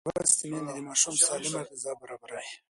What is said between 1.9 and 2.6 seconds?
برابروي.